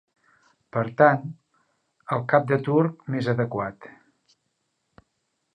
Per 0.77 0.83
tant, 1.01 1.27
el 2.17 2.25
cap 2.33 2.49
de 2.53 2.59
turc 2.71 3.07
més 3.17 3.31
adequat. 3.37 3.89